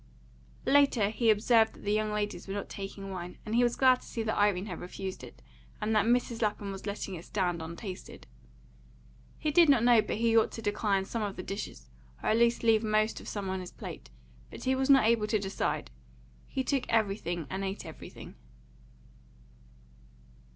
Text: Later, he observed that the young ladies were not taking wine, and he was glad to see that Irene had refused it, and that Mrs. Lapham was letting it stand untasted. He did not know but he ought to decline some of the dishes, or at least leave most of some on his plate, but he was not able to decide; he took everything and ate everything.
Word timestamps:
Later, 0.65 1.11
he 1.11 1.29
observed 1.29 1.75
that 1.75 1.83
the 1.83 1.93
young 1.93 2.11
ladies 2.11 2.47
were 2.47 2.55
not 2.55 2.69
taking 2.69 3.11
wine, 3.11 3.37
and 3.45 3.53
he 3.53 3.61
was 3.63 3.75
glad 3.75 4.01
to 4.01 4.07
see 4.07 4.23
that 4.23 4.35
Irene 4.35 4.65
had 4.65 4.81
refused 4.81 5.23
it, 5.23 5.43
and 5.79 5.95
that 5.95 6.07
Mrs. 6.07 6.41
Lapham 6.41 6.71
was 6.71 6.87
letting 6.87 7.13
it 7.13 7.25
stand 7.25 7.61
untasted. 7.61 8.25
He 9.37 9.51
did 9.51 9.69
not 9.69 9.83
know 9.83 10.01
but 10.01 10.15
he 10.17 10.35
ought 10.35 10.51
to 10.53 10.61
decline 10.63 11.05
some 11.05 11.21
of 11.21 11.35
the 11.35 11.43
dishes, 11.43 11.87
or 12.23 12.29
at 12.29 12.37
least 12.37 12.63
leave 12.63 12.83
most 12.83 13.19
of 13.21 13.27
some 13.27 13.47
on 13.47 13.59
his 13.59 13.71
plate, 13.71 14.09
but 14.49 14.63
he 14.63 14.73
was 14.73 14.89
not 14.89 15.05
able 15.05 15.27
to 15.27 15.37
decide; 15.37 15.91
he 16.47 16.63
took 16.63 16.89
everything 16.89 17.45
and 17.51 17.63
ate 17.63 17.85
everything. 17.85 18.33